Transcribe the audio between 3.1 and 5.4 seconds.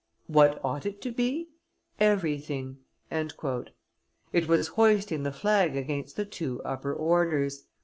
It was hoisting the